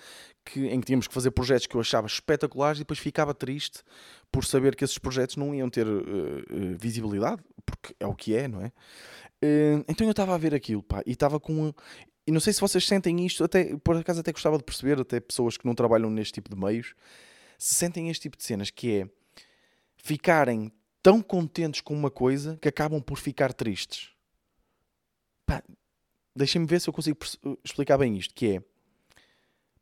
[0.44, 3.82] que, em que tínhamos que fazer projetos que eu achava espetaculares e depois ficava triste
[4.30, 6.02] por saber que esses projetos não iam ter uh,
[6.78, 8.70] visibilidade, porque é o que é, não é?
[9.44, 11.72] Uh, então eu estava a ver aquilo, pá, e estava com.
[12.26, 15.20] E não sei se vocês sentem isto, até por acaso até gostava de perceber, até
[15.20, 16.94] pessoas que não trabalham neste tipo de meios,
[17.58, 19.08] se sentem este tipo de cenas, que é
[19.96, 24.12] ficarem tão contentes com uma coisa que acabam por ficar tristes.
[25.44, 25.62] Pá,
[26.34, 27.18] deixem-me ver se eu consigo
[27.62, 28.62] explicar bem isto, que é...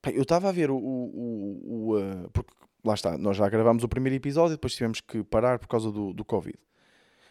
[0.00, 0.76] Pá, eu estava a ver o...
[0.76, 0.80] o,
[1.14, 2.52] o, o uh, porque,
[2.84, 6.12] lá está, nós já gravámos o primeiro episódio, depois tivemos que parar por causa do,
[6.12, 6.58] do Covid.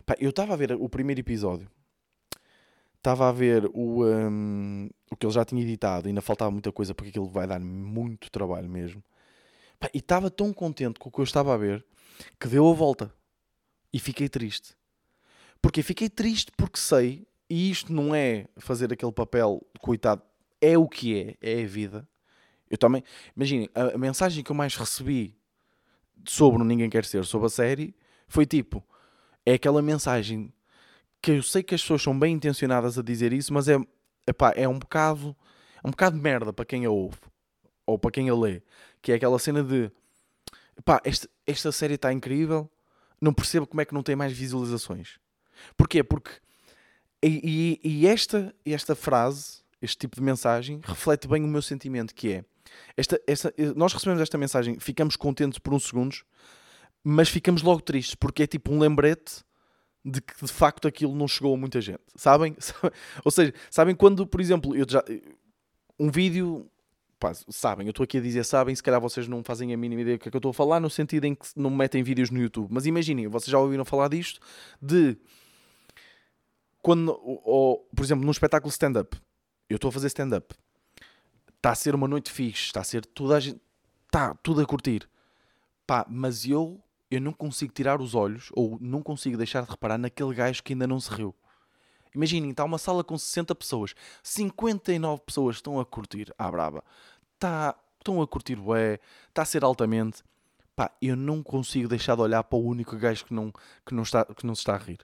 [0.05, 1.69] Pá, eu estava a ver o primeiro episódio
[3.01, 6.93] estava a ver o, um, o que ele já tinha editado, ainda faltava muita coisa
[6.93, 9.03] porque aquilo vai dar muito trabalho mesmo.
[9.79, 11.83] Pá, e estava tão contente com o que eu estava a ver
[12.39, 13.11] que deu a volta
[13.91, 14.75] e fiquei triste.
[15.59, 20.21] Porque fiquei triste porque sei, e isto não é fazer aquele papel coitado,
[20.61, 22.07] é o que é, é a vida.
[22.69, 23.03] Eu também,
[23.35, 25.35] imaginem, a, a mensagem que eu mais recebi
[26.23, 27.95] sobre o Ninguém Quer Ser, sobre a série,
[28.27, 28.83] foi tipo:
[29.43, 30.53] é aquela mensagem
[31.21, 33.77] que eu sei que as pessoas são bem intencionadas a dizer isso, mas é,
[34.27, 35.35] epá, é um bocado
[35.83, 37.17] é um bocado de merda para quem a ouve
[37.85, 38.61] ou para quem a lê,
[39.01, 39.91] que é aquela cena de
[40.77, 42.69] epá, esta, esta série está incrível,
[43.19, 45.19] não percebo como é que não tem mais visualizações.
[45.77, 46.03] Porquê?
[46.03, 46.31] Porque
[47.23, 52.15] e, e, e esta, esta frase, este tipo de mensagem, reflete bem o meu sentimento,
[52.15, 52.45] que é
[52.97, 56.23] esta, esta, nós recebemos esta mensagem, ficamos contentes por uns segundos,
[57.03, 59.43] mas ficamos logo tristes, porque é tipo um lembrete
[60.03, 62.01] de que de facto aquilo não chegou a muita gente.
[62.15, 62.55] Sabem?
[63.23, 65.03] Ou seja, sabem quando, por exemplo, eu já,
[65.99, 66.67] um vídeo.
[67.19, 70.01] Pá, sabem, eu estou aqui a dizer sabem, se calhar vocês não fazem a mínima
[70.01, 72.01] ideia do que é que eu estou a falar, no sentido em que não metem
[72.01, 72.69] vídeos no YouTube.
[72.71, 74.39] Mas imaginem, vocês já ouviram falar disto,
[74.81, 75.15] de
[76.81, 79.15] quando, ou, por exemplo, num espetáculo stand-up,
[79.69, 80.55] eu estou a fazer stand-up,
[81.57, 83.61] está a ser uma noite fixe, está a ser toda a gente,
[84.07, 85.07] está tudo a curtir,
[85.85, 89.97] pá, mas eu, eu não consigo tirar os olhos, ou não consigo deixar de reparar
[89.97, 91.35] naquele gajo que ainda não se riu.
[92.15, 93.93] Imaginem, está uma sala com 60 pessoas,
[94.23, 96.83] 59 pessoas estão a curtir à braba,
[97.33, 100.23] está, estão a curtir bué, está a ser altamente.
[100.73, 103.51] Pá, eu não consigo deixar de olhar para o único gajo que não,
[103.85, 104.99] que não, está, que não se está a rir.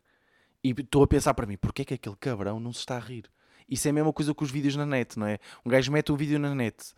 [0.63, 2.99] E estou a pensar para mim, porquê é que aquele cabrão não se está a
[2.99, 3.29] rir?
[3.69, 5.39] Isso é a mesma coisa com os vídeos na net, não é?
[5.65, 6.93] Um gajo mete um vídeo na net,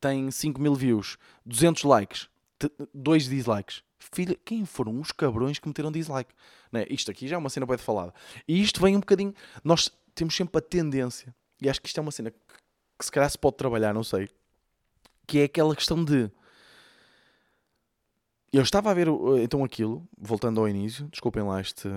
[0.00, 2.28] tem 5 mil views, 200 likes,
[2.94, 3.82] 2 dislikes.
[4.12, 6.32] Filha, quem foram os cabrões que meteram dislike?
[6.70, 6.86] Não é?
[6.90, 8.12] Isto aqui já é uma cena bem falada.
[8.46, 9.34] E isto vem um bocadinho.
[9.62, 12.38] Nós temos sempre a tendência, e acho que isto é uma cena que,
[12.98, 14.28] que se calhar se pode trabalhar, não sei,
[15.26, 16.30] que é aquela questão de.
[18.52, 19.08] Eu estava a ver
[19.42, 21.88] então aquilo, voltando ao início, desculpem lá este,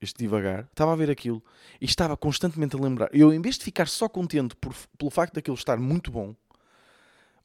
[0.00, 1.42] este devagar, estava a ver aquilo
[1.80, 3.08] e estava constantemente a lembrar.
[3.12, 6.34] Eu, em vez de ficar só contente por, pelo facto daquilo estar muito bom,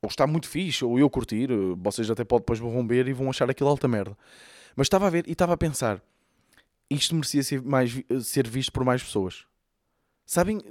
[0.06, 3.14] ou estar muito fixe, ou eu curtir, eh, vocês até podem depois vão ver e
[3.14, 4.18] vão achar aquilo alta merda.
[4.76, 6.02] Mas estava a ver e estava a pensar,
[6.90, 7.92] isto merecia ser, mais,
[8.24, 9.46] ser visto por mais pessoas.
[10.26, 10.62] Sabem?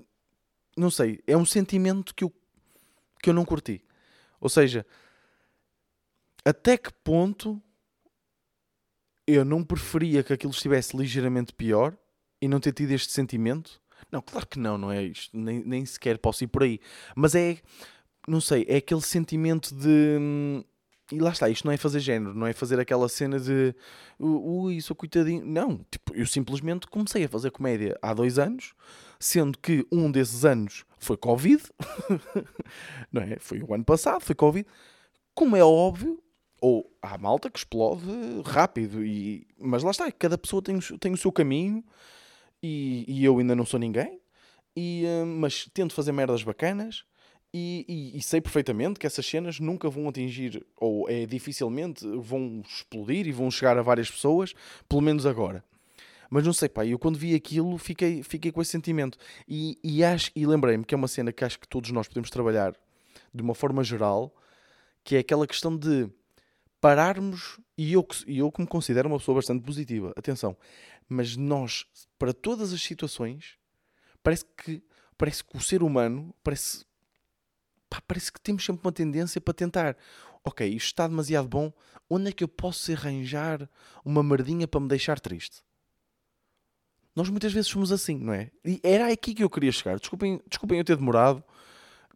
[0.76, 2.32] Não sei, é um sentimento que eu,
[3.22, 3.82] que eu não curti.
[4.40, 4.86] Ou seja,
[6.44, 7.60] até que ponto
[9.26, 11.96] eu não preferia que aquilo estivesse ligeiramente pior
[12.40, 13.80] e não ter tido este sentimento?
[14.12, 15.36] Não, claro que não, não é isto.
[15.36, 16.78] Nem, nem sequer posso ir por aí.
[17.16, 17.58] Mas é,
[18.26, 20.18] não sei, é aquele sentimento de.
[20.20, 20.64] Hum,
[21.12, 23.74] e lá está, isto não é fazer género, não é fazer aquela cena de
[24.18, 25.44] ui, sou coitadinho.
[25.44, 28.72] Não, tipo, eu simplesmente comecei a fazer comédia há dois anos,
[29.20, 31.62] sendo que um desses anos foi Covid,
[33.12, 33.36] não é?
[33.38, 34.66] Foi o ano passado, foi Covid.
[35.34, 36.22] Como é óbvio,
[36.60, 38.02] ou há malta que explode
[38.46, 41.84] rápido, e, mas lá está, cada pessoa tem, tem o seu caminho
[42.62, 44.18] e, e eu ainda não sou ninguém,
[44.74, 47.04] e, uh, mas tento fazer merdas bacanas
[47.56, 52.60] e, e, e, sei perfeitamente que essas cenas nunca vão atingir, ou é dificilmente vão
[52.66, 54.52] explodir e vão chegar a várias pessoas,
[54.88, 55.64] pelo menos agora.
[56.28, 59.16] Mas não sei, pá, eu quando vi aquilo fiquei, fiquei com esse sentimento.
[59.46, 62.28] E, e, acho, e lembrei-me que é uma cena que acho que todos nós podemos
[62.28, 62.74] trabalhar
[63.32, 64.34] de uma forma geral,
[65.04, 66.08] que é aquela questão de
[66.80, 70.56] pararmos, e eu, e eu que me considero uma pessoa bastante positiva, atenção,
[71.08, 71.86] mas nós,
[72.18, 73.56] para todas as situações,
[74.24, 74.82] parece que,
[75.16, 76.84] parece que o ser humano, parece,
[77.94, 79.96] pá, parece que temos sempre uma tendência para tentar,
[80.44, 81.72] ok, isto está demasiado bom,
[82.08, 83.68] onde é que eu posso arranjar
[84.04, 85.62] uma merdinha para me deixar triste?
[87.14, 88.50] Nós muitas vezes somos assim, não é?
[88.64, 89.98] E era aqui que eu queria chegar.
[89.98, 91.44] Desculpem, desculpem eu ter demorado,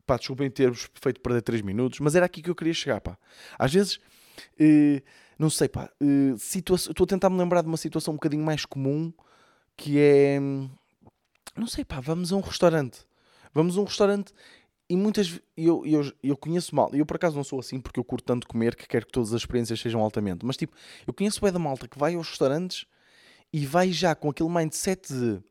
[0.05, 3.17] pá, desculpem ter-vos feito perder 3 minutos, mas era aqui que eu queria chegar, pá.
[3.57, 4.01] Às vezes
[4.61, 5.03] Uh,
[5.39, 5.91] não sei, pá.
[6.01, 9.13] Uh, Estou a tentar me lembrar de uma situação um bocadinho mais comum
[9.77, 10.39] que é.
[11.57, 12.01] Não sei, pá.
[12.01, 13.01] Vamos a um restaurante.
[13.55, 14.33] Vamos a um restaurante
[14.89, 18.05] e muitas eu, eu, eu conheço mal, eu por acaso não sou assim porque eu
[18.05, 20.75] curto tanto comer que quero que todas as experiências sejam altamente, mas tipo,
[21.07, 22.87] eu conheço bem da malta que vai aos restaurantes
[23.53, 25.43] e vai já com aquele mindset de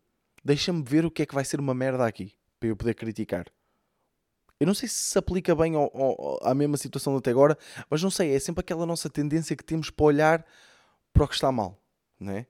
[0.44, 3.46] deixa-me ver o que é que vai ser uma merda aqui para eu poder criticar.
[4.60, 7.56] Eu não sei se se aplica bem ao, ao, à mesma situação de até agora,
[7.90, 10.46] mas não sei, é sempre aquela nossa tendência que temos para olhar
[11.14, 11.80] para o que está mal,
[12.20, 12.48] não é?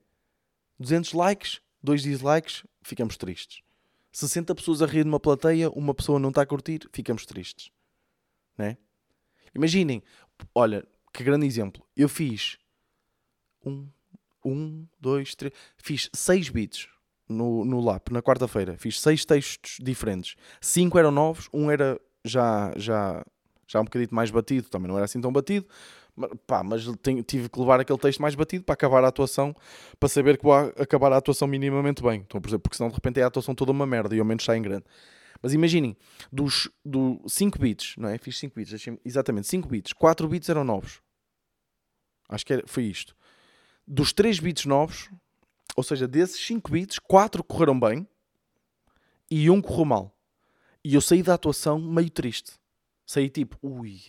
[0.80, 3.62] 200 likes, 2 dislikes, ficamos tristes.
[4.12, 7.70] 60 pessoas a rir numa plateia, uma pessoa não está a curtir, ficamos tristes.
[8.56, 8.76] Não é?
[9.54, 10.02] Imaginem,
[10.54, 11.86] olha, que grande exemplo.
[11.96, 12.58] Eu fiz
[13.64, 13.88] um,
[14.44, 16.88] um, dois, três, fiz seis beats
[17.28, 18.76] no, no LAP, na quarta-feira.
[18.78, 20.36] Fiz seis textos diferentes.
[20.60, 23.24] Cinco eram novos, um era já, já,
[23.66, 25.66] já um bocadinho mais batido, também não era assim tão batido.
[26.46, 29.54] Pá, mas tenho, tive que levar aquele texto mais batido para acabar a atuação,
[30.00, 32.24] para saber que vou acabar a atuação minimamente bem.
[32.26, 34.56] Então, porque senão de repente é a atuação toda uma merda e ao menos sai
[34.56, 34.84] em grande.
[35.40, 35.96] Mas imaginem,
[36.32, 36.68] dos
[37.26, 38.18] 5 bits, não é?
[38.18, 41.00] Fiz 5 bits, exatamente, 5 bits, 4 bits eram novos.
[42.28, 43.14] Acho que era, foi isto.
[43.86, 45.08] Dos 3 bits novos,
[45.78, 48.04] Ou seja, desses 5 beats, 4 correram bem
[49.30, 50.18] e um correu mal.
[50.84, 52.54] E eu saí da atuação meio triste.
[53.06, 54.00] Saí tipo, ui,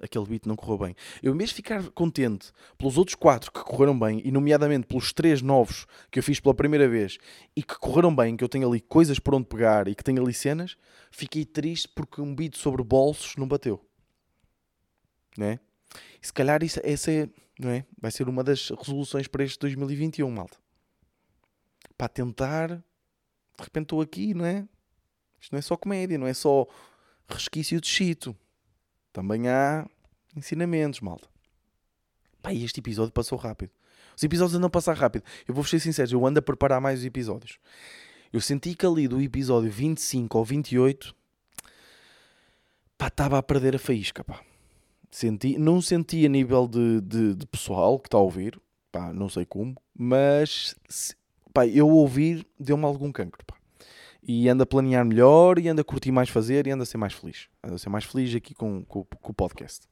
[0.00, 0.96] aquele beat não correu bem.
[1.22, 5.12] Eu, em vez de ficar contente pelos outros quatro que correram bem, e nomeadamente pelos
[5.12, 7.18] três novos que eu fiz pela primeira vez
[7.56, 10.22] e que correram bem, que eu tenho ali coisas por onde pegar e que tenho
[10.22, 10.76] ali cenas,
[11.10, 13.84] fiquei triste porque um beat sobre bolsos não bateu.
[15.36, 15.60] Né?
[16.22, 17.84] E se calhar isso, essa é, não é?
[18.00, 20.58] vai ser uma das resoluções para este 2021, malta.
[21.96, 24.66] Para tentar, de repente estou aqui, não é?
[25.40, 26.66] Isto não é só comédia, não é só
[27.28, 28.36] resquício de chito.
[29.18, 29.84] Também há
[30.36, 31.28] ensinamentos, malta.
[32.40, 33.72] Pá, e este episódio passou rápido.
[34.16, 35.24] Os episódios andam a passar rápido.
[35.44, 37.58] Eu vou ser sincero, eu ando a preparar mais os episódios.
[38.32, 41.12] Eu senti que ali do episódio 25 ou 28,
[42.96, 44.40] pá, estava a perder a faísca, pá.
[45.10, 48.56] Senti, não senti a nível de, de, de pessoal que está a ouvir,
[48.92, 50.76] pá, não sei como, mas,
[51.52, 53.57] pá, eu ouvir deu-me algum cancro, pá
[54.28, 56.98] e anda a planear melhor e anda a curtir mais fazer e anda a ser
[56.98, 57.48] mais feliz.
[57.64, 59.88] Anda a ser mais feliz aqui com, com, com o podcast.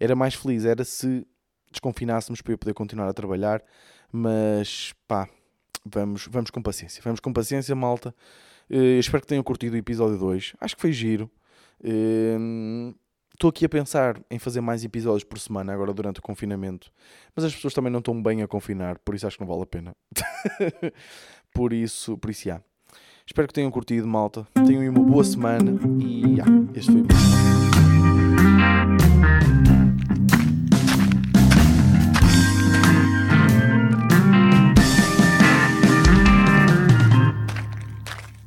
[0.00, 1.26] Era mais feliz, era se
[1.70, 3.62] desconfinássemos para eu poder continuar a trabalhar,
[4.10, 5.28] mas pá,
[5.84, 7.02] vamos, vamos com paciência.
[7.04, 8.14] Vamos com paciência, malta.
[8.70, 10.54] Uh, espero que tenham curtido o episódio 2.
[10.58, 11.30] Acho que foi giro.
[13.34, 16.90] Estou uh, aqui a pensar em fazer mais episódios por semana agora durante o confinamento,
[17.36, 19.62] mas as pessoas também não estão bem a confinar, por isso acho que não vale
[19.62, 19.94] a pena.
[21.52, 22.62] por isso, por isso, já.
[23.30, 24.44] Espero que tenham curtido, malta.
[24.66, 27.06] Tenham uma boa semana e yeah, este foi o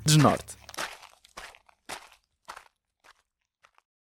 [0.06, 0.63] Desnorte.